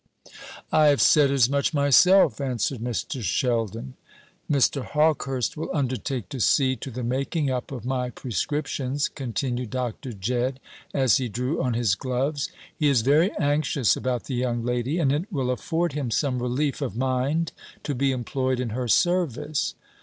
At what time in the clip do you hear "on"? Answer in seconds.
11.61-11.75